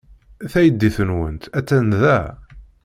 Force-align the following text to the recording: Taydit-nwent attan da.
Taydit-nwent 0.51 1.43
attan 1.57 1.87
da. 2.01 2.19